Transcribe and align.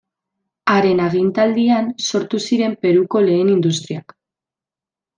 Haren 0.75 1.01
agintaldian 1.07 1.91
sortu 2.07 2.41
ziren 2.49 2.75
Peruko 2.87 3.25
lehen 3.31 3.55
industriak. 3.61 4.21